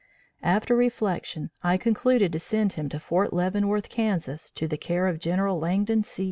[0.41, 5.19] After reflection, I concluded to send him to Fort Leavenworth, Kansas, to the care of
[5.19, 6.19] General Langdon C.